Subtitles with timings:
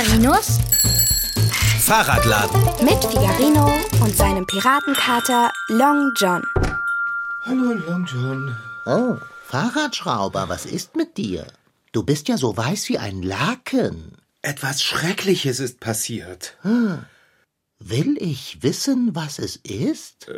[0.00, 0.58] Figarinos
[1.80, 2.62] Fahrradladen.
[2.82, 3.70] mit Figarino
[4.00, 6.42] und seinem Piratenkater Long John.
[7.44, 8.56] Hallo, Long John.
[8.86, 11.46] Oh, Fahrradschrauber, was ist mit dir?
[11.92, 14.16] Du bist ja so weiß wie ein Laken.
[14.40, 16.56] Etwas Schreckliches ist passiert.
[17.78, 20.32] Will ich wissen, was es ist?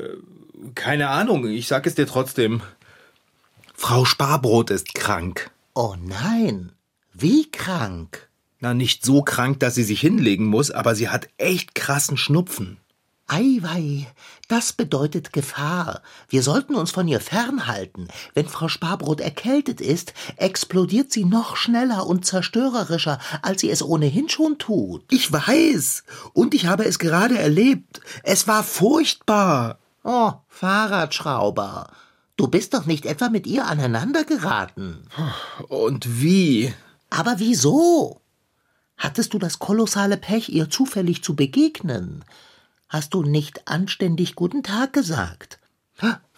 [0.74, 2.62] Keine Ahnung, ich sag es dir trotzdem.
[3.74, 5.52] Frau Sparbrot ist krank.
[5.74, 6.72] Oh nein,
[7.12, 8.28] wie krank.
[8.62, 12.76] Na, nicht so krank, dass sie sich hinlegen muss, aber sie hat echt krassen Schnupfen.
[13.26, 14.06] Eiwei,
[14.46, 16.00] das bedeutet Gefahr.
[16.28, 18.06] Wir sollten uns von ihr fernhalten.
[18.34, 24.28] Wenn Frau Sparbrot erkältet ist, explodiert sie noch schneller und zerstörerischer, als sie es ohnehin
[24.28, 25.02] schon tut.
[25.10, 26.04] Ich weiß.
[26.32, 28.00] Und ich habe es gerade erlebt.
[28.22, 29.80] Es war furchtbar.
[30.04, 31.90] Oh, Fahrradschrauber.
[32.36, 35.08] Du bist doch nicht etwa mit ihr aneinandergeraten.
[35.66, 36.72] Und wie?
[37.10, 38.21] Aber wieso?
[39.02, 42.24] Hattest du das kolossale Pech, ihr zufällig zu begegnen?
[42.88, 45.58] Hast du nicht anständig guten Tag gesagt?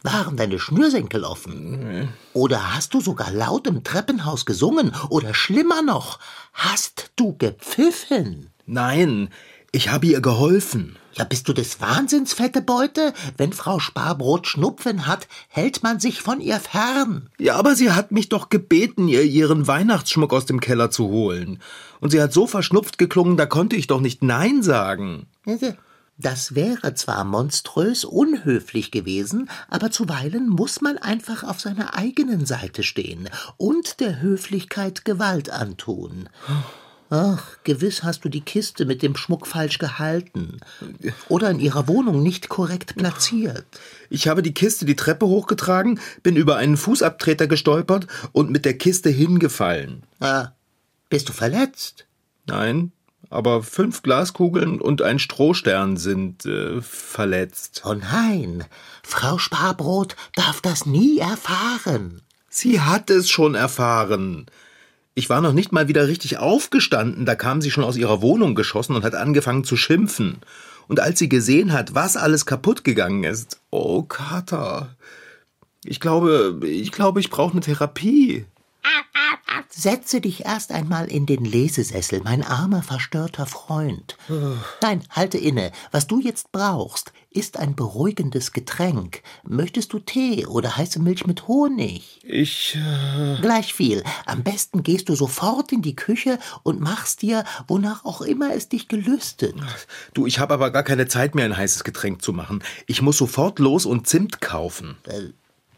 [0.02, 2.08] Waren deine Schnürsenkel offen?
[2.32, 4.94] Oder hast du sogar laut im Treppenhaus gesungen?
[5.10, 6.18] Oder schlimmer noch,
[6.54, 8.48] hast du gepfiffen?
[8.64, 9.28] Nein,
[9.74, 10.96] ich habe ihr geholfen.
[11.14, 13.12] Ja, bist du des Wahnsinns, fette Beute?
[13.36, 17.28] Wenn Frau Sparbrot Schnupfen hat, hält man sich von ihr fern.
[17.38, 21.60] Ja, aber sie hat mich doch gebeten, ihr ihren Weihnachtsschmuck aus dem Keller zu holen.
[22.00, 25.26] Und sie hat so verschnupft geklungen, da konnte ich doch nicht Nein sagen.
[26.18, 32.84] Das wäre zwar monströs unhöflich gewesen, aber zuweilen muss man einfach auf seiner eigenen Seite
[32.84, 36.28] stehen und der Höflichkeit Gewalt antun.
[37.10, 40.58] Ach, gewiss hast du die Kiste mit dem Schmuck falsch gehalten
[41.28, 43.66] oder in ihrer Wohnung nicht korrekt platziert.
[44.10, 48.78] Ich habe die Kiste die Treppe hochgetragen, bin über einen Fußabtreter gestolpert und mit der
[48.78, 50.02] Kiste hingefallen.
[50.20, 50.52] Ah,
[51.10, 52.06] bist du verletzt?
[52.46, 52.92] Nein,
[53.30, 57.82] aber fünf Glaskugeln und ein Strohstern sind äh, verletzt.
[57.84, 58.64] Oh nein,
[59.02, 62.22] Frau Sparbrot darf das nie erfahren.
[62.48, 64.46] Sie hat es schon erfahren.
[65.16, 68.56] Ich war noch nicht mal wieder richtig aufgestanden, da kam sie schon aus ihrer Wohnung
[68.56, 70.38] geschossen und hat angefangen zu schimpfen.
[70.88, 74.96] Und als sie gesehen hat, was alles kaputt gegangen ist, oh Kater,
[75.84, 78.44] ich glaube, ich glaube, ich brauche eine Therapie.
[79.70, 84.16] Setze dich erst einmal in den Lesesessel, mein armer, verstörter Freund.
[84.82, 85.72] Nein, halte inne.
[85.90, 89.22] Was du jetzt brauchst, ist ein beruhigendes Getränk.
[89.42, 92.20] Möchtest du Tee oder heiße Milch mit Honig?
[92.22, 92.76] Ich.
[92.76, 94.02] Äh, Gleich viel.
[94.24, 98.68] Am besten gehst du sofort in die Küche und machst dir, wonach auch immer es
[98.68, 99.54] dich gelüstet.
[100.14, 102.62] du, ich habe aber gar keine Zeit mehr, ein heißes Getränk zu machen.
[102.86, 104.96] Ich muss sofort los und Zimt kaufen.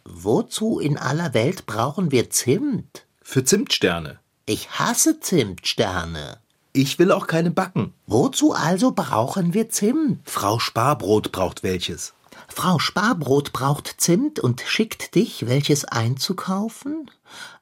[0.05, 3.07] Wozu in aller Welt brauchen wir Zimt?
[3.23, 4.21] Für Zimtsterne.
[4.47, 6.39] Ich hasse Zimtsterne.
[6.77, 7.95] Ich will auch keine backen.
[8.07, 10.21] Wozu also brauchen wir Zimt?
[10.29, 12.13] Frau Sparbrot braucht welches.
[12.49, 17.11] Frau Sparbrot braucht Zimt und schickt dich, welches einzukaufen?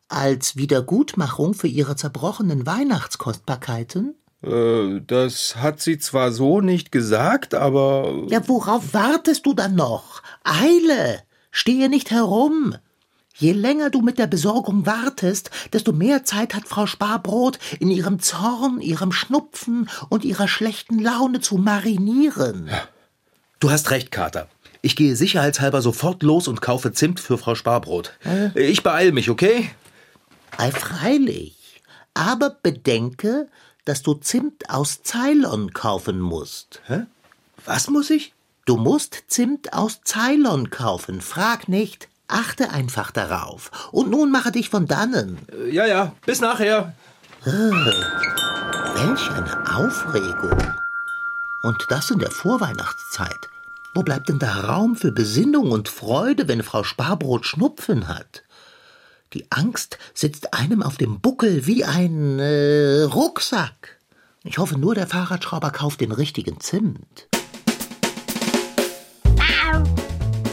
[0.09, 4.17] Als Wiedergutmachung für ihre zerbrochenen Weihnachtskostbarkeiten?
[4.43, 8.25] Äh, das hat sie zwar so nicht gesagt, aber.
[8.31, 10.23] Ja, worauf wartest du dann noch?
[10.43, 11.23] Eile!
[11.53, 12.75] Stehe nicht herum!
[13.37, 18.21] Je länger du mit der Besorgung wartest, desto mehr Zeit hat Frau Sparbrot, in ihrem
[18.21, 22.71] Zorn, ihrem Schnupfen und ihrer schlechten Laune zu marinieren.
[23.59, 24.49] Du hast recht, Kater.
[24.83, 28.12] Ich gehe sicherheitshalber sofort los und kaufe Zimt für Frau Sparbrot.
[28.55, 29.71] Ich beeil mich, okay?
[30.56, 31.81] Ei, freilich.
[32.12, 33.49] Aber bedenke,
[33.84, 36.83] dass du Zimt aus Ceylon kaufen musst.
[36.87, 37.06] Hä?
[37.65, 38.33] Was muss ich?
[38.65, 41.21] Du musst Zimt aus Ceylon kaufen.
[41.21, 42.09] Frag nicht.
[42.29, 43.71] Achte einfach darauf.
[43.93, 45.39] Und nun mache dich von dannen.
[45.71, 46.95] Ja, ja, bis nachher.
[47.45, 50.75] Welch eine Aufregung.
[51.62, 53.49] Und das in der Vorweihnachtszeit.
[53.94, 58.43] Wo bleibt denn da Raum für Besinnung und Freude, wenn Frau Sparbrot Schnupfen hat?
[59.35, 63.99] Die Angst sitzt einem auf dem Buckel wie ein äh, Rucksack.
[64.44, 67.29] Ich hoffe nur, der Fahrradschrauber kauft den richtigen Zimt.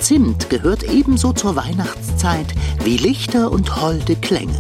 [0.02, 2.48] Zimt gehört ebenso zur Weihnachtszeit
[2.84, 4.60] wie Lichter und holde Klänge.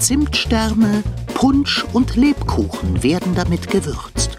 [0.00, 1.04] Zimtsterne,
[1.34, 4.36] Punsch und Lebkuchen werden damit gewürzt.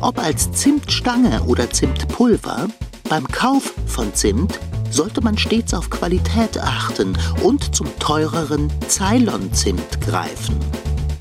[0.00, 2.66] Ob als Zimtstange oder Zimtpulver,
[3.08, 4.58] beim Kauf von Zimt
[4.90, 10.56] sollte man stets auf Qualität achten und zum teureren Ceylon-Zimt greifen.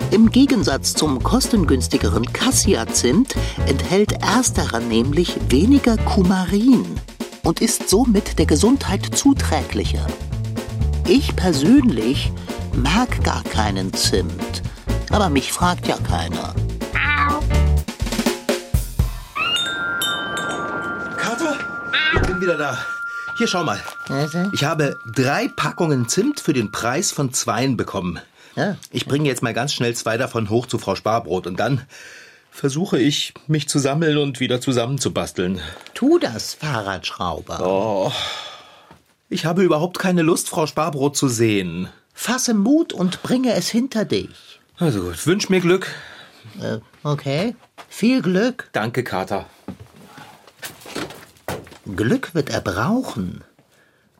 [0.10, 3.36] Im Gegensatz zum kostengünstigeren Cassia-Zimt
[3.68, 7.00] enthält ersterer nämlich weniger Kumarin
[7.50, 10.06] und ist somit der Gesundheit zuträglicher.
[11.07, 12.31] Ich persönlich
[12.74, 14.62] mag gar keinen Zimt,
[15.10, 16.54] aber mich fragt ja keiner.
[21.18, 21.57] Kater,
[22.13, 22.78] ich bin wieder da.
[23.40, 23.80] Hier, schau mal.
[24.10, 24.48] Also?
[24.52, 28.19] Ich habe drei Packungen Zimt für den Preis von zweien bekommen.
[28.92, 31.81] Ich bringe jetzt mal ganz schnell zwei davon hoch zu Frau Sparbrot und dann
[32.59, 35.61] versuche ich, mich zu sammeln und wieder zusammenzubasteln.
[35.94, 37.65] Tu das, Fahrradschrauber.
[37.65, 38.11] Oh.
[39.29, 41.88] Ich habe überhaupt keine Lust, Frau Sparbrot zu sehen.
[42.13, 44.59] Fasse Mut und bringe es hinter dich.
[44.77, 45.88] Also gut, wünsch mir Glück.
[46.61, 47.56] Äh, okay.
[47.88, 48.69] Viel Glück.
[48.73, 49.45] Danke, Kater.
[51.95, 53.44] Glück wird er brauchen.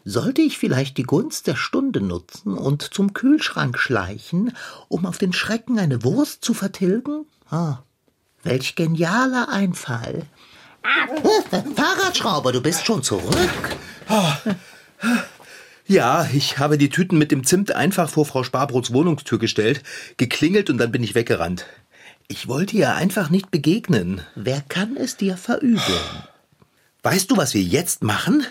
[0.06, 4.56] Sollte ich vielleicht die Gunst der Stunde nutzen und zum Kühlschrank schleichen,
[4.88, 7.26] um auf den Schrecken eine Wurst zu vertilgen?
[7.52, 7.80] Ah,
[8.44, 10.24] welch genialer Einfall.
[11.76, 13.34] Fahrradschrauber, du bist schon zurück.
[15.86, 19.84] Ja, ich habe die Tüten mit dem Zimt einfach vor Frau Sparbrots Wohnungstür gestellt,
[20.18, 21.66] geklingelt und dann bin ich weggerannt.
[22.28, 24.22] Ich wollte ihr einfach nicht begegnen.
[24.36, 25.82] Wer kann es dir verübeln?
[27.02, 28.46] Weißt du, was wir jetzt machen?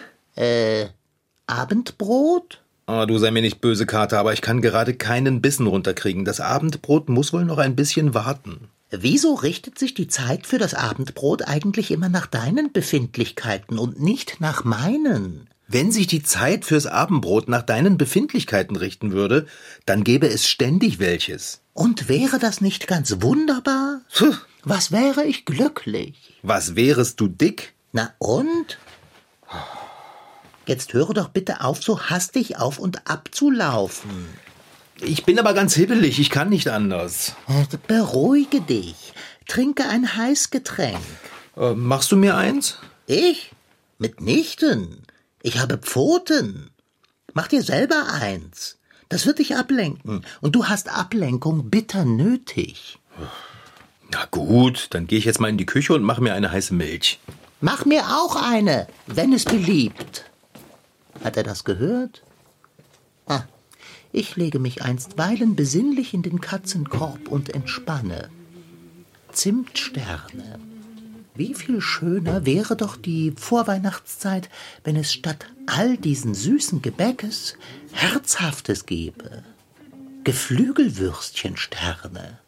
[1.47, 2.61] Abendbrot?
[2.89, 6.25] Oh, du sei mir nicht böse, Kater, aber ich kann gerade keinen Bissen runterkriegen.
[6.25, 8.69] Das Abendbrot muss wohl noch ein bisschen warten.
[8.91, 14.41] Wieso richtet sich die Zeit für das Abendbrot eigentlich immer nach deinen Befindlichkeiten und nicht
[14.41, 15.49] nach meinen?
[15.67, 19.47] Wenn sich die Zeit fürs Abendbrot nach deinen Befindlichkeiten richten würde,
[19.85, 21.61] dann gäbe es ständig welches.
[21.75, 24.01] Und wäre das nicht ganz wunderbar?
[24.65, 26.35] Was wäre ich glücklich?
[26.43, 27.75] was wärest du dick?
[27.93, 28.79] Na und?
[30.67, 34.29] Jetzt höre doch bitte auf, so hastig auf und ab zu laufen.
[35.01, 37.35] Ich bin aber ganz hibbelig, ich kann nicht anders.
[37.49, 39.13] Äh, Beruhige dich.
[39.47, 40.99] Trinke ein Heißgetränk.
[41.57, 42.79] Äh, machst du mir eins?
[43.07, 43.53] Ich?
[43.99, 45.03] Mitnichten.
[45.43, 46.71] Ich habe Pfoten.
[47.33, 48.79] Mach dir selber eins.
[49.09, 50.25] Das wird dich ablenken.
[50.41, 52.99] Und du hast Ablenkung bitter nötig.
[54.11, 56.75] Na gut, dann gehe ich jetzt mal in die Küche und mache mir eine heiße
[56.75, 57.19] Milch.
[57.61, 60.25] Mach mir auch eine, wenn es beliebt.
[61.25, 62.23] Hat er das gehört?
[63.27, 63.43] Ah,
[64.19, 68.31] ich lege mich einstweilen besinnlich in den Katzenkorb und entspanne.
[69.31, 70.59] Zimtsterne.
[71.37, 74.49] Wie viel schöner wäre doch die Vorweihnachtszeit,
[74.83, 77.55] wenn es statt all diesen süßen Gebäckes
[77.93, 79.45] Herzhaftes gäbe.
[80.25, 82.41] Geflügelwürstchensterne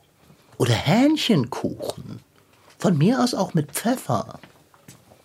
[0.59, 2.19] oder Hähnchenkuchen.
[2.79, 4.41] Von mir aus auch mit Pfeffer.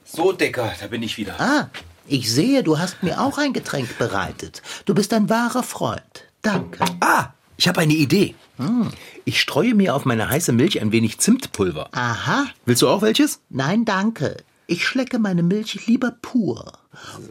[0.03, 1.41] So, Decker, da bin ich wieder.
[1.41, 1.71] Ah,
[2.07, 4.62] ich sehe, du hast mir auch ein Getränk bereitet.
[4.86, 6.25] Du bist ein wahrer Freund.
[6.45, 6.86] Danke.
[7.00, 8.36] Ah, ich habe eine Idee.
[9.25, 11.89] Ich streue mir auf meine heiße Milch ein wenig Zimtpulver.
[11.92, 12.45] Aha.
[12.65, 13.42] Willst du auch welches?
[13.50, 14.38] Nein, danke.
[14.68, 16.74] Ich schlecke meine Milch lieber pur,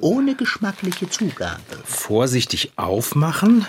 [0.01, 1.61] ohne geschmackliche Zugabe.
[1.85, 3.67] Vorsichtig aufmachen,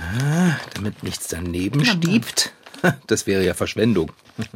[0.00, 2.52] ah, damit nichts daneben stiebt.
[3.06, 4.12] Das wäre ja Verschwendung.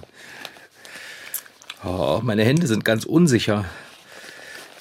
[1.84, 3.64] Oh, meine Hände sind ganz unsicher.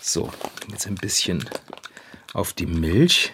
[0.01, 0.31] So,
[0.71, 1.47] jetzt ein bisschen
[2.33, 3.31] auf die Milch.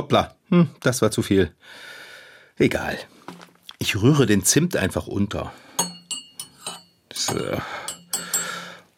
[0.00, 1.52] Ah, hoppla, hm, das war zu viel.
[2.56, 2.98] Egal.
[3.78, 5.52] Ich rühre den Zimt einfach unter.
[7.12, 7.34] So.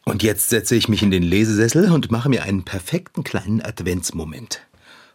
[0.05, 4.61] Und jetzt setze ich mich in den Lesesessel und mache mir einen perfekten kleinen Adventsmoment.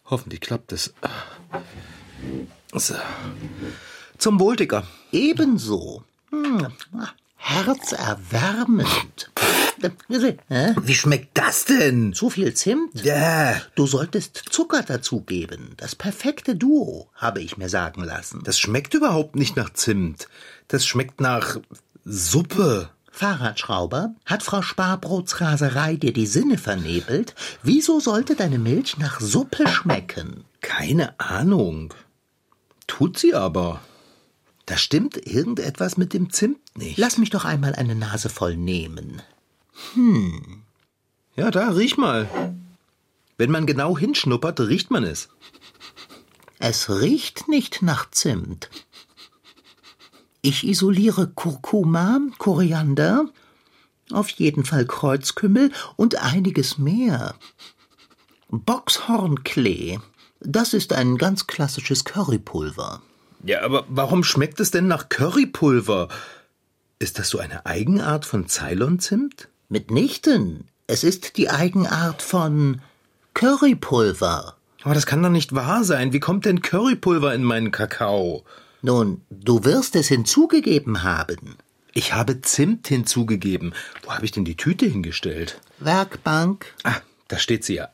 [0.05, 0.93] Hoffentlich klappt es.
[2.75, 2.95] So.
[4.19, 4.87] Zum Wohl, Dicker.
[5.11, 6.05] Ebenso.
[6.31, 6.67] Hm,
[7.37, 9.31] herzerwärmend.
[10.83, 12.13] Wie schmeckt das denn?
[12.13, 13.05] Zu viel Zimt?
[13.05, 15.75] Ja, Du solltest Zucker dazugeben.
[15.77, 18.43] Das perfekte Duo, habe ich mir sagen lassen.
[18.45, 20.29] das schmeckt überhaupt nicht nach Zimt.
[20.69, 21.59] Das schmeckt nach
[22.05, 22.91] Suppe.
[23.11, 27.35] Fahrradschrauber, hat Frau Sparbrots Raserei dir die Sinne vernebelt?
[27.65, 30.45] Wieso sollte deine Milch nach Suppe schmecken?
[30.61, 31.93] Keine Ahnung.
[32.87, 33.81] Tut sie aber.
[34.67, 36.97] Da stimmt irgendetwas mit dem Zimt nicht.
[36.99, 39.21] Lass mich doch einmal eine Nase voll nehmen.
[41.37, 42.29] Ja, da, riech mal.
[43.37, 45.29] Wenn man genau hinschnuppert, riecht man es.
[46.59, 48.69] Es riecht nicht nach Zimt.
[50.43, 53.27] Ich isoliere Kurkuma, Koriander,
[54.11, 57.35] auf jeden Fall Kreuzkümmel und einiges mehr.
[58.49, 60.01] Boxhornklee,
[60.41, 63.03] das ist ein ganz klassisches Currypulver.
[63.45, 66.09] Ja, aber warum schmeckt es denn nach Currypulver?
[66.99, 69.49] Ist das so eine Eigenart von Ceylon-Zimt?
[69.71, 70.65] Mitnichten.
[70.87, 72.81] Es ist die Eigenart von
[73.35, 74.57] Currypulver.
[74.83, 76.15] Aber das kann doch nicht wahr sein.
[76.15, 78.45] Wie kommt denn Currypulver in meinen Kakao?
[78.81, 81.57] Nun, du wirst es hinzugegeben haben.
[81.93, 83.75] Ich habe Zimt hinzugegeben.
[84.05, 85.61] Wo habe ich denn die Tüte hingestellt?
[85.81, 86.75] Werkbank.
[86.85, 87.91] Ah, da steht sie ja.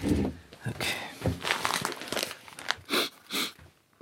[0.00, 1.32] Okay.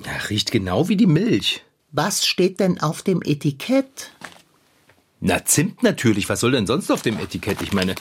[0.04, 1.64] Ja, riecht genau wie die Milch.
[1.92, 4.11] Was steht denn auf dem Etikett?
[5.26, 6.28] Na, Zimt natürlich.
[6.28, 7.61] Was soll denn sonst auf dem Etikett?
[7.61, 7.97] Ich meine,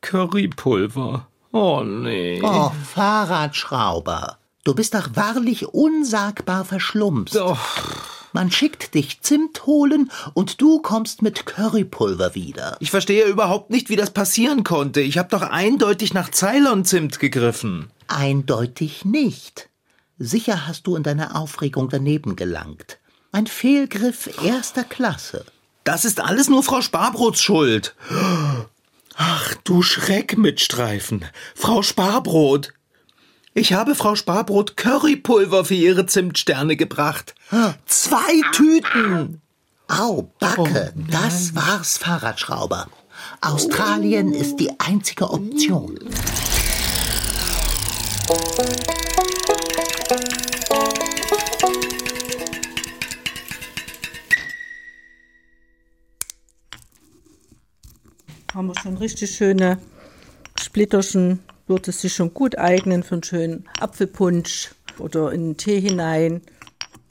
[0.00, 1.28] Currypulver.
[1.52, 2.40] Oh, nee.
[2.42, 4.38] Oh, Fahrradschrauber.
[4.64, 7.36] Du bist doch wahrlich unsagbar verschlumpst.
[7.36, 7.60] Doch.
[8.32, 12.76] Man schickt dich Zimt holen und du kommst mit Currypulver wieder.
[12.80, 15.00] Ich verstehe überhaupt nicht, wie das passieren konnte.
[15.02, 17.88] Ich habe doch eindeutig nach Ceylon-Zimt gegriffen.
[18.08, 19.70] Eindeutig nicht.
[20.18, 22.98] Sicher hast du in deiner Aufregung daneben gelangt.
[23.30, 25.44] Ein Fehlgriff erster Klasse.
[25.86, 27.94] Das ist alles nur Frau Sparbrots Schuld.
[29.14, 31.24] Ach, du Schreck mit Streifen.
[31.54, 32.72] Frau Sparbrot.
[33.54, 37.36] Ich habe Frau Sparbrot Currypulver für ihre Zimtsterne gebracht.
[37.86, 39.40] Zwei Tüten.
[39.86, 42.88] Au, Backe, oh, das war's, Fahrradschrauber.
[43.40, 46.00] Australien ist die einzige Option.
[58.56, 59.76] Haben wir schon richtig schöne
[60.58, 66.40] Splitterchen würde sich schon gut eignen für einen schönen Apfelpunsch oder in den Tee hinein.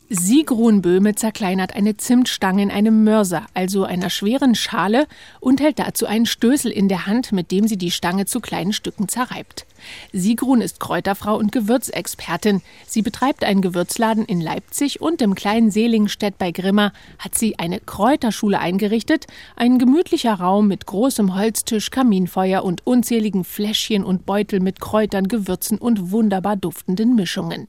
[0.10, 5.06] Sigrun Böhme zerkleinert eine Zimtstange in einem Mörser, also einer schweren Schale,
[5.40, 8.74] und hält dazu einen Stößel in der Hand, mit dem sie die Stange zu kleinen
[8.74, 9.68] Stücken zerreibt.
[10.14, 12.62] Sigrun ist Kräuterfrau und Gewürzexpertin.
[12.86, 17.80] Sie betreibt einen Gewürzladen in Leipzig und im kleinen Seelingstedt bei Grimma hat sie eine
[17.80, 24.80] Kräuterschule eingerichtet, ein gemütlicher Raum mit großem Holztisch, Kaminfeuer und unzähligen Fläschchen und Beutel mit
[24.80, 27.68] Kräutern, Gewürzen und wunderbar duftenden Mischungen.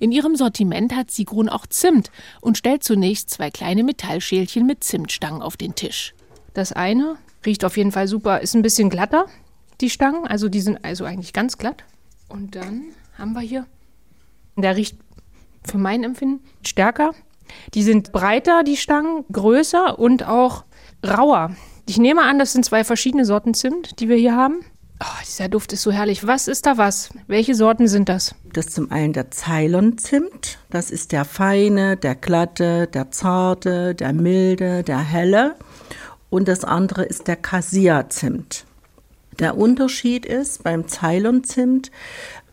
[0.00, 5.42] In ihrem Sortiment hat Sigrun auch Zimt und stellt zunächst zwei kleine Metallschälchen mit Zimtstangen
[5.42, 6.14] auf den Tisch.
[6.54, 9.26] Das eine riecht auf jeden Fall super, ist ein bisschen glatter,
[9.84, 10.26] die Stangen.
[10.26, 11.84] Also die sind also eigentlich ganz glatt.
[12.28, 12.84] Und dann
[13.18, 13.66] haben wir hier,
[14.56, 14.96] der riecht
[15.64, 17.12] für mein Empfinden stärker.
[17.74, 20.64] Die sind breiter, die Stangen, größer und auch
[21.06, 21.54] rauer.
[21.86, 24.60] Ich nehme an, das sind zwei verschiedene Sorten Zimt, die wir hier haben.
[25.00, 26.26] Oh, dieser Duft ist so herrlich.
[26.26, 27.10] Was ist da was?
[27.26, 28.34] Welche Sorten sind das?
[28.52, 30.58] Das ist zum einen der Ceylon-Zimt.
[30.70, 35.56] Das ist der feine, der glatte, der zarte, der milde, der helle.
[36.30, 38.64] Und das andere ist der Cassia-Zimt.
[39.38, 41.90] Der Unterschied ist, beim Ceylon-Zimt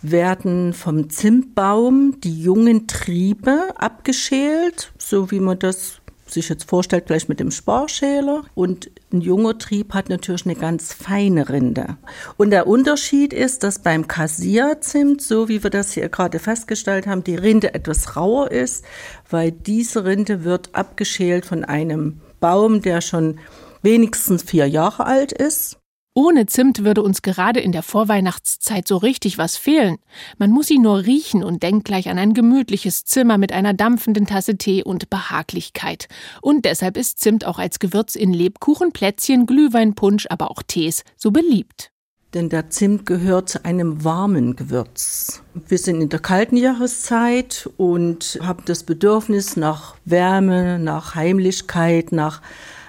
[0.01, 6.01] werden vom Zimtbaum die jungen Triebe abgeschält, so wie man das
[6.33, 8.43] sich jetzt vorstellt, vielleicht mit dem Sparschäler.
[8.55, 11.97] Und ein junger Trieb hat natürlich eine ganz feine Rinde.
[12.38, 17.23] Und der Unterschied ist, dass beim Cassia-Zimt, so wie wir das hier gerade festgestellt haben,
[17.23, 18.85] die Rinde etwas rauer ist,
[19.29, 23.39] weil diese Rinde wird abgeschält von einem Baum, der schon
[23.81, 25.80] wenigstens vier Jahre alt ist.
[26.13, 29.98] Ohne Zimt würde uns gerade in der Vorweihnachtszeit so richtig was fehlen.
[30.38, 34.25] Man muss ihn nur riechen und denkt gleich an ein gemütliches Zimmer mit einer dampfenden
[34.25, 36.10] Tasse Tee und Behaglichkeit.
[36.41, 41.06] Und deshalb ist Zimt auch als Gewürz in Lebkuchen, Plätzchen, Glühwein, Punsch, aber auch Tees
[41.15, 41.91] so beliebt.
[42.34, 45.41] Denn der Zimt gehört zu einem warmen Gewürz.
[45.53, 52.41] Wir sind in der kalten Jahreszeit und haben das Bedürfnis nach Wärme, nach Heimlichkeit, nach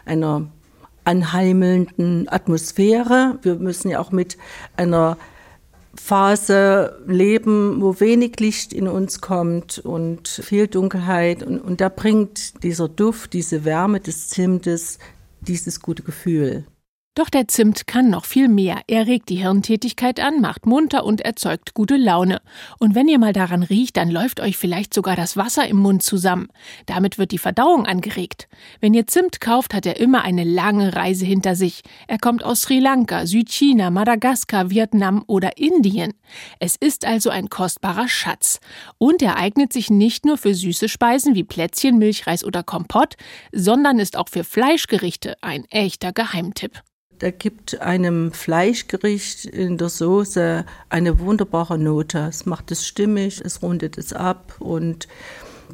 [0.05, 0.49] einer
[1.05, 3.39] anheimelnden Atmosphäre.
[3.43, 4.37] Wir müssen ja auch mit
[4.77, 5.17] einer
[5.95, 11.43] Phase leben, wo wenig Licht in uns kommt und viel Dunkelheit.
[11.43, 14.99] Und, und da bringt dieser Duft, diese Wärme des Zimtes
[15.41, 16.65] dieses gute Gefühl.
[17.15, 18.81] Doch der Zimt kann noch viel mehr.
[18.87, 22.41] Er regt die Hirntätigkeit an, macht munter und erzeugt gute Laune.
[22.79, 26.03] Und wenn ihr mal daran riecht, dann läuft euch vielleicht sogar das Wasser im Mund
[26.03, 26.49] zusammen.
[26.87, 28.49] Damit wird die Verdauung angeregt.
[28.81, 31.83] Wenn ihr Zimt kauft, hat er immer eine lange Reise hinter sich.
[32.09, 36.15] Er kommt aus Sri Lanka, Südchina, Madagaskar, Vietnam oder Indien.
[36.61, 38.59] Es ist also ein kostbarer Schatz.
[38.97, 43.17] Und er eignet sich nicht nur für süße Speisen wie Plätzchen, Milchreis oder Kompott,
[43.53, 46.83] sondern ist auch für Fleischgerichte ein echter Geheimtipp.
[47.21, 52.27] Er gibt einem Fleischgericht in der Soße eine wunderbare Note.
[52.29, 55.07] Es macht es stimmig, es rundet es ab und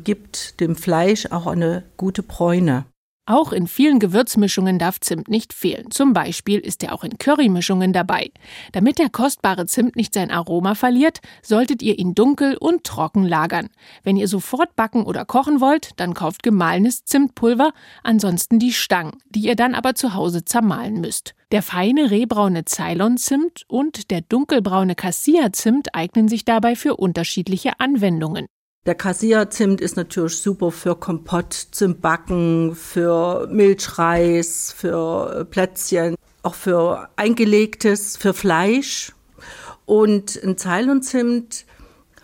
[0.04, 2.84] gibt dem Fleisch auch eine gute Bräune.
[3.28, 5.90] Auch in vielen Gewürzmischungen darf Zimt nicht fehlen.
[5.90, 8.30] Zum Beispiel ist er auch in Currymischungen dabei.
[8.72, 13.68] Damit der kostbare Zimt nicht sein Aroma verliert, solltet ihr ihn dunkel und trocken lagern.
[14.02, 19.40] Wenn ihr sofort backen oder kochen wollt, dann kauft gemahlenes Zimtpulver, ansonsten die Stangen, die
[19.40, 21.34] ihr dann aber zu Hause zermahlen müsst.
[21.52, 28.46] Der feine rehbraune Ceylon-Zimt und der dunkelbraune Cassia-Zimt eignen sich dabei für unterschiedliche Anwendungen.
[28.88, 37.10] Der Cassia-Zimt ist natürlich super für Kompott zum Backen, für Milchreis, für Plätzchen, auch für
[37.16, 39.12] eingelegtes, für Fleisch.
[39.84, 41.66] Und ein Ceylon-Zimt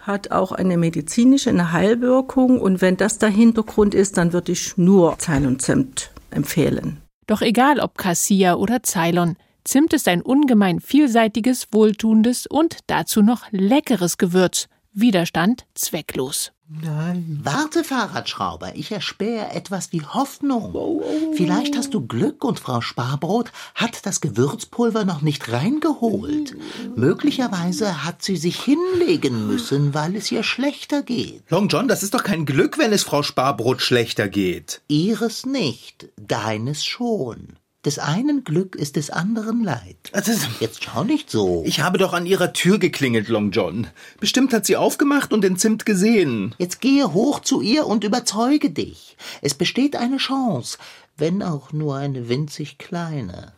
[0.00, 2.59] hat auch eine medizinische, eine Heilwirkung.
[2.59, 7.02] Und wenn das der Hintergrund ist, dann würde ich nur Ceylon-Zimt empfehlen.
[7.26, 13.42] Doch egal ob Cassia oder Ceylon, Zimt ist ein ungemein vielseitiges, wohltuendes und dazu noch
[13.50, 14.66] leckeres Gewürz.
[14.94, 16.53] Widerstand zwecklos.
[16.66, 17.40] Nein.
[17.42, 21.02] Warte, Fahrradschrauber, ich erspähe etwas wie Hoffnung.
[21.35, 26.56] Vielleicht hast du Glück und Frau Sparbrot hat das Gewürzpulver noch nicht reingeholt.
[26.97, 31.42] Möglicherweise hat sie sich hinlegen müssen, weil es ihr schlechter geht.
[31.50, 34.80] Long John, das ist doch kein Glück, wenn es Frau Sparbrot schlechter geht.
[34.88, 37.59] Ihres nicht, deines schon.
[37.84, 39.96] Des einen Glück ist des anderen Leid.
[40.12, 41.62] Also, Jetzt schau nicht so.
[41.66, 43.88] ich habe doch an ihrer Tür geklingelt, Long John.
[44.20, 46.54] Bestimmt hat sie aufgemacht und den Zimt gesehen.
[46.58, 49.16] Jetzt gehe hoch zu ihr und überzeuge dich.
[49.42, 50.78] Es besteht eine Chance,
[51.18, 53.52] wenn auch nur eine winzig kleine.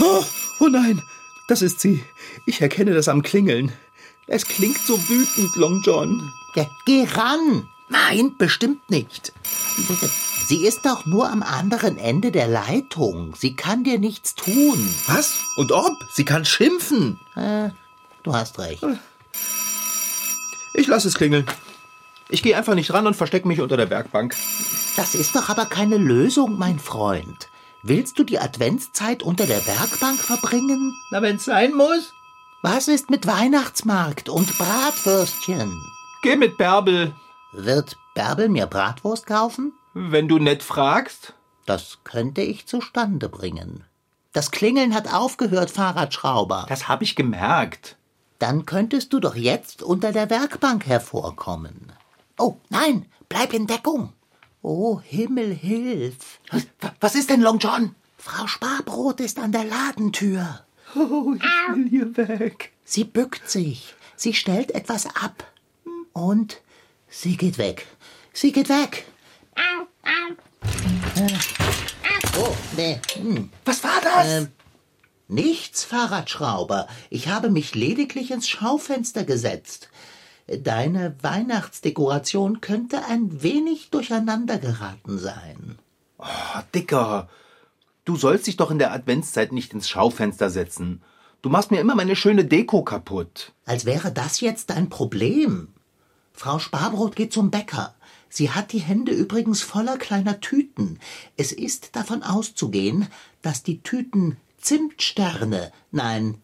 [0.00, 0.22] Oh,
[0.60, 1.02] oh nein,
[1.48, 2.02] das ist sie.
[2.46, 3.72] Ich erkenne das am Klingeln.
[4.28, 6.30] Es klingt so wütend, Long John.
[6.54, 7.66] Ja, geh ran!
[7.88, 9.32] Nein, bestimmt nicht.
[10.52, 13.34] Sie ist doch nur am anderen Ende der Leitung.
[13.34, 14.76] Sie kann dir nichts tun.
[15.06, 15.38] Was?
[15.56, 15.94] Und ob?
[16.12, 17.18] Sie kann schimpfen.
[17.36, 17.70] Äh,
[18.22, 18.84] du hast recht.
[20.74, 21.46] Ich lasse es klingeln.
[22.28, 24.36] Ich gehe einfach nicht ran und verstecke mich unter der Werkbank.
[24.94, 27.48] Das ist doch aber keine Lösung, mein Freund.
[27.82, 30.94] Willst du die Adventszeit unter der Werkbank verbringen?
[31.12, 32.12] Na, wenn's sein muss.
[32.60, 35.72] Was ist mit Weihnachtsmarkt und Bratwürstchen?
[36.22, 37.14] Geh mit Bärbel.
[37.52, 39.72] Wird Bärbel mir Bratwurst kaufen?
[39.94, 41.34] Wenn du nett fragst.
[41.66, 43.84] Das könnte ich zustande bringen.
[44.32, 46.66] Das Klingeln hat aufgehört, Fahrradschrauber.
[46.68, 47.96] Das habe ich gemerkt.
[48.38, 51.92] Dann könntest du doch jetzt unter der Werkbank hervorkommen.
[52.38, 54.12] Oh, nein, bleib in Deckung.
[54.62, 56.40] Oh, Himmel, hilf.
[56.50, 56.66] Was,
[57.00, 57.94] was ist denn, Long John?
[58.16, 60.64] Frau Sparbrot ist an der Ladentür.
[60.94, 62.72] Oh, ich will hier weg.
[62.84, 63.94] Sie bückt sich.
[64.16, 65.44] Sie stellt etwas ab.
[66.12, 66.60] Und
[67.08, 67.86] sie geht weg.
[68.32, 69.06] Sie geht weg.
[72.38, 73.00] Oh, nee.
[73.14, 73.50] Hm.
[73.64, 74.26] Was war das?
[74.26, 74.48] Ähm,
[75.28, 76.88] nichts, Fahrradschrauber.
[77.10, 79.90] Ich habe mich lediglich ins Schaufenster gesetzt.
[80.48, 85.78] Deine Weihnachtsdekoration könnte ein wenig durcheinander geraten sein.
[86.18, 86.24] oh,
[86.74, 87.28] Dicker.
[88.04, 91.02] Du sollst dich doch in der Adventszeit nicht ins Schaufenster setzen.
[91.40, 93.52] Du machst mir immer meine schöne Deko kaputt.
[93.64, 95.68] Als wäre das jetzt ein Problem.
[96.32, 97.94] Frau Sparbrot geht zum Bäcker.
[98.34, 100.98] Sie hat die Hände übrigens voller kleiner Tüten.
[101.36, 103.08] Es ist davon auszugehen,
[103.42, 106.38] dass die Tüten Zimtsterne, nein,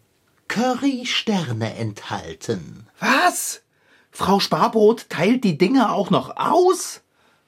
[0.47, 2.85] Currysterne enthalten.
[2.99, 3.63] Was?
[4.11, 7.01] Frau Sparbrot teilt die Dinge auch noch aus?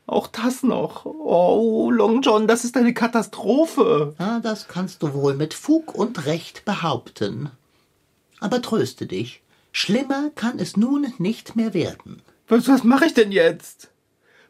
[0.07, 1.05] Auch das noch.
[1.05, 4.15] Oh, Long John, das ist eine Katastrophe.
[4.17, 7.51] Ja, das kannst du wohl mit Fug und Recht behaupten.
[8.39, 9.43] Aber tröste dich.
[9.71, 12.23] Schlimmer kann es nun nicht mehr werden.
[12.47, 13.90] Was, was mache ich denn jetzt?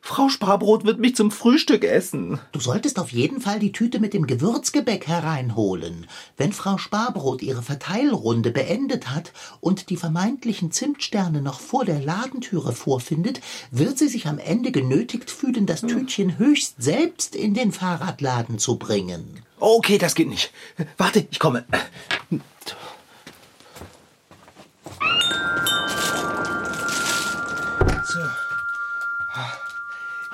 [0.03, 2.39] Frau Sparbrot wird mich zum Frühstück essen.
[2.51, 6.07] Du solltest auf jeden Fall die Tüte mit dem Gewürzgebäck hereinholen.
[6.37, 12.73] Wenn Frau Sparbrot ihre Verteilrunde beendet hat und die vermeintlichen Zimtsterne noch vor der Ladentüre
[12.73, 18.57] vorfindet, wird sie sich am Ende genötigt fühlen, das Tütchen höchst selbst in den Fahrradladen
[18.57, 19.43] zu bringen.
[19.59, 20.51] Okay, das geht nicht.
[20.97, 21.65] Warte, ich komme.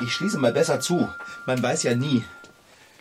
[0.08, 1.10] Ich schließe mal besser zu.
[1.46, 2.24] Man weiß ja nie.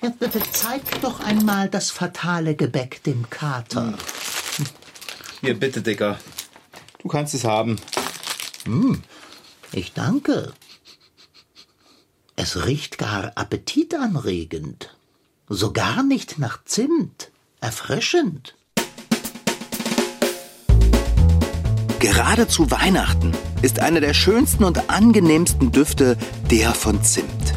[0.03, 3.97] Ja, bitte zeig doch einmal das fatale Gebäck dem Kater.
[5.41, 6.19] Hier, bitte, Dicker.
[7.03, 7.77] Du kannst es haben.
[9.71, 10.53] Ich danke.
[12.35, 14.97] Es riecht gar appetitanregend.
[15.49, 17.31] Sogar nicht nach Zimt.
[17.61, 18.56] Erfrischend.
[21.99, 23.33] Gerade zu Weihnachten
[23.63, 26.19] ist einer der schönsten und angenehmsten Düfte
[26.51, 27.55] der von Zimt.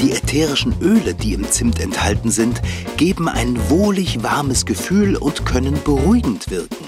[0.00, 2.62] Die ätherischen Öle, die im Zimt enthalten sind,
[2.96, 6.86] geben ein wohlig warmes Gefühl und können beruhigend wirken.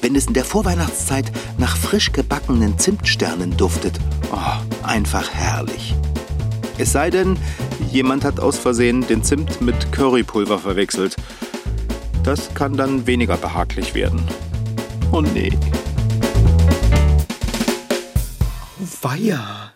[0.00, 3.98] Wenn es in der Vorweihnachtszeit nach frisch gebackenen Zimtsternen duftet,
[4.32, 5.94] oh, einfach herrlich.
[6.78, 7.36] Es sei denn,
[7.90, 11.16] jemand hat aus Versehen den Zimt mit Currypulver verwechselt.
[12.22, 14.22] Das kann dann weniger behaglich werden.
[15.10, 15.50] Oh nee.
[19.02, 19.72] Weia.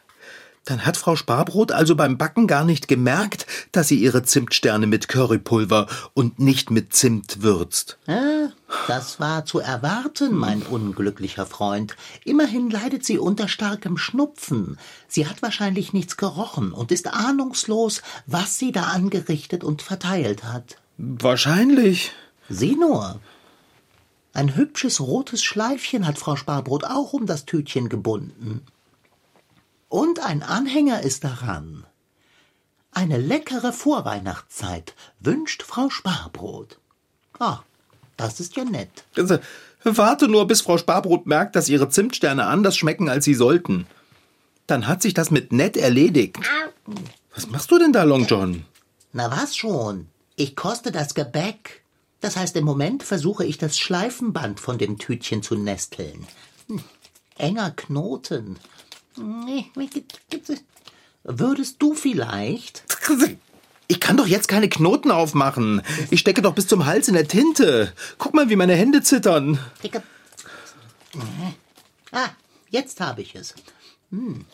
[0.65, 5.09] Dann hat Frau Sparbrot also beim Backen gar nicht gemerkt, dass sie ihre Zimtsterne mit
[5.09, 7.99] Currypulver und nicht mit Zimt würzt.
[8.87, 11.97] Das war zu erwarten, mein unglücklicher Freund.
[12.25, 14.79] Immerhin leidet sie unter starkem Schnupfen.
[15.09, 20.77] Sie hat wahrscheinlich nichts gerochen und ist ahnungslos, was sie da angerichtet und verteilt hat.
[20.99, 22.13] Wahrscheinlich.
[22.49, 23.19] Sieh nur.
[24.33, 28.63] Ein hübsches rotes Schleifchen hat Frau Sparbrot auch um das Tütchen gebunden.
[29.91, 31.85] Und ein Anhänger ist daran.
[32.93, 36.79] Eine leckere Vorweihnachtszeit wünscht Frau Sparbrot.
[37.41, 37.59] Ah,
[38.17, 39.05] das ist ja nett.
[39.83, 43.89] Warte nur, bis Frau Sparbrot merkt, dass ihre Zimtsterne anders schmecken, als sie sollten.
[44.69, 46.39] Dann hat sich das mit nett erledigt.
[47.35, 48.65] Was machst du denn da, Long John?
[49.13, 50.07] Na was schon?
[50.37, 51.83] Ich koste das Gebäck.
[52.21, 56.29] Das heißt, im Moment versuche ich das Schleifenband von dem Tütchen zu nesteln.
[56.69, 56.85] Hm,
[57.39, 58.57] enger Knoten.
[61.25, 62.85] Würdest du vielleicht?
[63.91, 65.83] Ich kann doch jetzt keine Knoten aufmachen.
[66.13, 67.93] Ich stecke doch bis zum Hals in der Tinte.
[68.19, 69.59] Guck mal, wie meine Hände zittern.
[72.13, 72.29] Ah,
[72.69, 73.57] jetzt habe ich es.
[74.13, 74.45] Hm.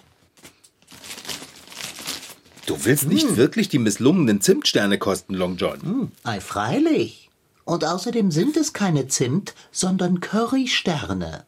[2.65, 3.37] Du willst nicht hm.
[3.37, 5.83] wirklich die misslungenen Zimtsterne kosten, Long John?
[5.83, 6.13] Hm.
[6.25, 7.29] Ei, freilich.
[7.67, 11.45] Und außerdem sind es keine Zimt, sondern Currysterne.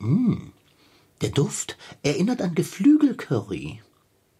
[0.00, 0.52] Hm.
[1.22, 3.80] Der Duft erinnert an Geflügelcurry.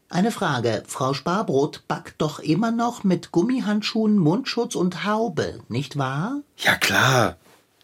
[0.09, 0.83] Eine Frage.
[0.87, 6.41] Frau Sparbrot backt doch immer noch mit Gummihandschuhen, Mundschutz und Haube, nicht wahr?
[6.59, 7.37] Ja, klar.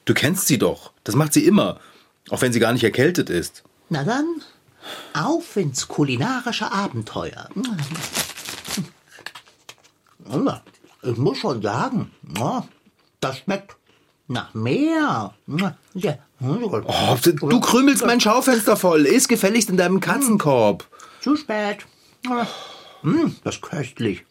[0.04, 0.92] Du kennst sie doch.
[1.04, 1.78] Das macht sie immer.
[2.28, 3.62] Auch wenn sie gar nicht erkältet ist.
[3.88, 4.42] Na dann,
[5.14, 7.48] auf ins kulinarische Abenteuer.
[11.02, 12.11] Ich muss schon sagen,
[13.20, 13.76] das schmeckt
[14.26, 15.34] nach mehr.
[16.40, 19.07] Oh, du krümelst mein Schaufenster voll.
[19.07, 20.87] Iss gefälligst in deinem Katzenkorb.
[21.20, 21.79] Zu spät.
[23.03, 24.24] Hm, das ist köstlich.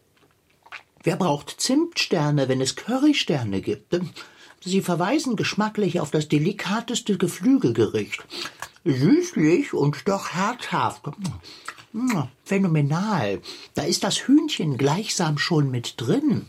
[1.03, 3.99] Wer braucht Zimtsterne, wenn es Currysterne gibt?
[4.63, 8.25] Sie verweisen geschmacklich auf das delikateste Geflügelgericht.
[8.85, 11.03] Süßlich und doch herzhaft.
[12.43, 13.41] Phänomenal.
[13.73, 16.47] Da ist das Hühnchen gleichsam schon mit drin.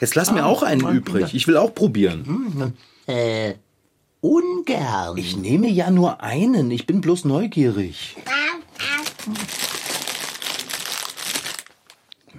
[0.00, 1.34] Jetzt lass mir auch einen übrig.
[1.34, 2.74] Ich will auch probieren.
[3.06, 3.54] Äh,
[4.26, 5.16] ungern.
[5.16, 6.70] Ich nehme ja nur einen.
[6.70, 8.16] Ich bin bloß neugierig.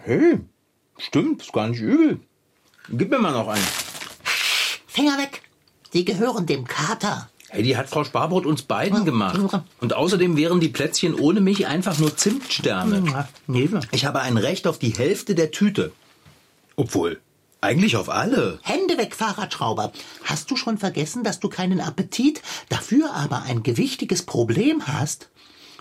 [0.03, 0.39] Hey,
[0.97, 2.19] stimmt, ist gar nicht übel.
[2.89, 3.67] Gib mir mal noch einen.
[4.87, 5.41] Finger weg.
[5.93, 7.29] Die gehören dem Kater.
[7.49, 9.39] Hey, die hat Frau Sparbrot uns beiden gemacht.
[9.79, 13.27] Und außerdem wären die Plätzchen ohne mich einfach nur Zimtsterne.
[13.91, 15.93] Ich habe ein Recht auf die Hälfte der Tüte.
[16.75, 17.21] Obwohl,
[17.67, 18.59] eigentlich auf alle.
[18.63, 19.91] Hände weg, Fahrradschrauber.
[20.23, 25.29] Hast du schon vergessen, dass du keinen Appetit, dafür aber ein gewichtiges Problem hast?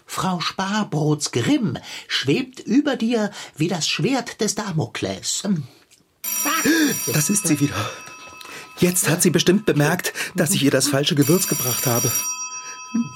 [0.04, 5.42] Frau Sparbrots Grimm schwebt über dir wie das Schwert des Damokles.
[7.12, 7.90] Das ist sie wieder.
[8.78, 12.10] Jetzt hat sie bestimmt bemerkt, dass ich ihr das falsche Gewürz gebracht habe.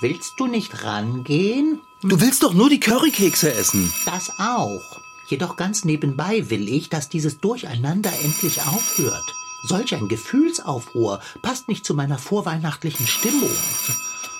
[0.00, 1.80] Willst du nicht rangehen?
[2.02, 3.92] Du willst doch nur die Currykekse essen.
[4.06, 5.00] Das auch.
[5.30, 9.34] Jedoch ganz nebenbei will ich, dass dieses Durcheinander endlich aufhört.
[9.62, 13.50] Solch ein Gefühlsaufruhr passt nicht zu meiner vorweihnachtlichen Stimmung.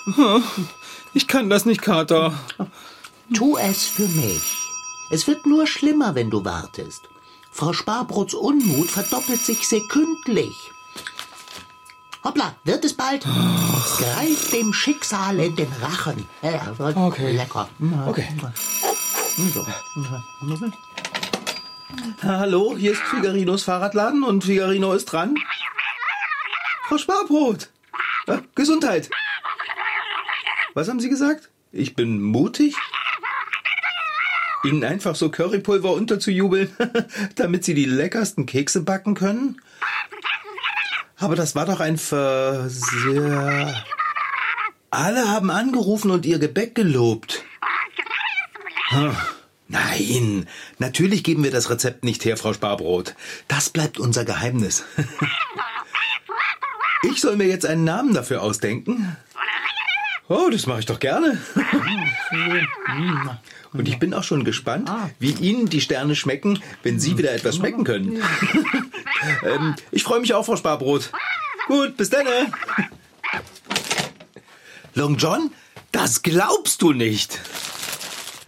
[1.13, 2.33] Ich kann das nicht, Kater.
[3.33, 4.41] Tu es für mich.
[5.11, 7.09] Es wird nur schlimmer, wenn du wartest.
[7.51, 10.55] Frau Sparbrots Unmut verdoppelt sich sekündlich.
[12.23, 13.25] Hoppla, wird es bald?
[13.27, 13.99] Ach.
[13.99, 16.25] Greif dem Schicksal in den Rachen.
[16.41, 17.33] Ja, okay.
[17.33, 17.67] Lecker.
[18.07, 18.29] Okay.
[22.21, 25.35] Hallo, hier ist Figarinos Fahrradladen und Figarino ist dran.
[26.87, 27.69] Frau Sparbrot.
[28.27, 29.09] Ja, Gesundheit.
[30.73, 31.49] Was haben Sie gesagt?
[31.71, 32.75] Ich bin mutig?
[34.63, 36.75] Ihnen einfach so Currypulver unterzujubeln,
[37.35, 39.61] damit Sie die leckersten Kekse backen können?
[41.17, 43.83] Aber das war doch ein Versehr.
[44.89, 47.43] Alle haben angerufen und ihr Gebäck gelobt.
[48.91, 49.15] Hm.
[49.67, 50.47] Nein,
[50.79, 53.15] natürlich geben wir das Rezept nicht her, Frau Sparbrot.
[53.47, 54.83] Das bleibt unser Geheimnis.
[57.03, 59.17] Ich soll mir jetzt einen Namen dafür ausdenken?
[60.27, 61.41] Oh, das mache ich doch gerne.
[63.73, 67.55] Und ich bin auch schon gespannt, wie Ihnen die Sterne schmecken, wenn Sie wieder etwas
[67.55, 68.21] schmecken können.
[69.43, 71.11] ähm, ich freue mich auch, Frau Sparbrot.
[71.67, 72.27] Gut, bis dann.
[74.93, 75.51] Long John,
[75.91, 77.39] das glaubst du nicht.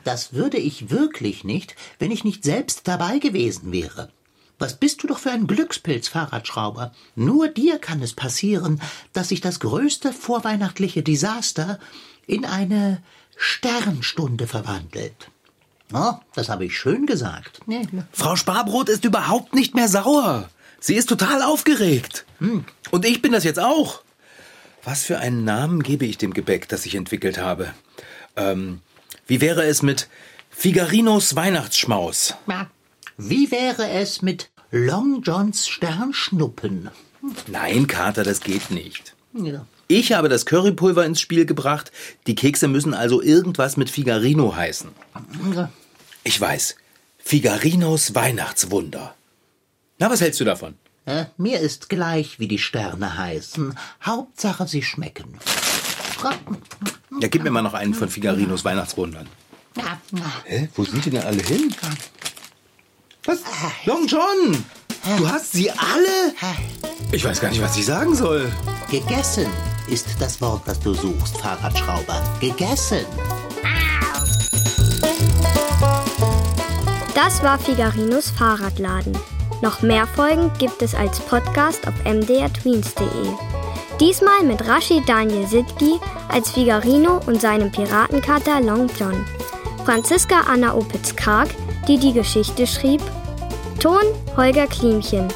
[0.04, 4.10] Das würde ich wirklich nicht, wenn ich nicht selbst dabei gewesen wäre.
[4.60, 6.94] Was bist du doch für ein Glückspilz, Fahrradschrauber?
[7.16, 11.80] Nur dir kann es passieren, dass sich das größte vorweihnachtliche Desaster
[12.28, 13.02] in eine
[13.36, 15.30] Sternstunde verwandelt.
[15.94, 17.60] Oh, das habe ich schön gesagt.
[18.12, 20.50] Frau Sparbrot ist überhaupt nicht mehr sauer.
[20.80, 22.26] Sie ist total aufgeregt.
[22.39, 22.66] Hm.
[22.92, 24.02] Und ich bin das jetzt auch.
[24.84, 27.74] Was für einen Namen gebe ich dem Gebäck, das ich entwickelt habe?
[28.36, 28.82] Ähm,
[29.27, 30.07] wie wäre es mit
[30.49, 32.36] Figarinos Weihnachtsschmaus?
[33.17, 36.89] Wie wäre es mit Long Johns Sternschnuppen?
[37.47, 39.15] Nein, Kater, das geht nicht.
[39.33, 39.65] Ja.
[39.88, 41.91] Ich habe das Currypulver ins Spiel gebracht.
[42.27, 44.89] Die Kekse müssen also irgendwas mit Figarino heißen.
[46.23, 46.75] Ich weiß.
[47.17, 49.15] Figarinos Weihnachtswunder.
[49.99, 50.75] Na, was hältst du davon?
[51.05, 53.77] Äh, mir ist gleich, wie die Sterne heißen.
[54.03, 55.38] Hauptsache, sie schmecken.
[57.19, 59.28] Ja, gib mir mal noch einen von Figarinos Weihnachtswundern.
[60.45, 60.69] Hä?
[60.76, 61.73] Wo sind die denn alle hin?
[63.26, 63.39] Was?
[63.86, 64.63] Long John!
[65.17, 66.34] Du hast sie alle?
[67.12, 68.52] Ich weiß gar nicht, was ich sagen soll.
[68.89, 69.47] Gegessen
[69.89, 72.21] ist das Wort, das du suchst, Fahrradschrauber.
[72.39, 73.06] Gegessen.
[77.15, 79.17] Das war Figarinos Fahrradladen.
[79.62, 83.08] Noch mehr Folgen gibt es als Podcast auf mdrtweens.de.
[83.99, 85.99] Diesmal mit Rashid Daniel Sidki
[86.34, 89.24] als Figarino und seinem Piratenkater Long John.
[89.86, 91.50] Franziska Anna Opitz-Karg,
[91.88, 93.02] die die Geschichte schrieb.
[93.80, 94.04] Ton
[94.36, 95.28] Holger Klimchen.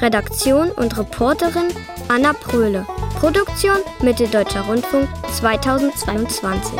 [0.00, 1.68] Redaktion und Reporterin
[2.08, 2.86] Anna Pröhle.
[3.20, 6.72] Produktion Mitteldeutscher Rundfunk 2022.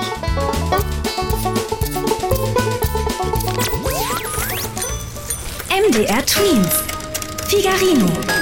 [5.70, 6.82] MDR Twins.
[7.46, 8.41] Figarino.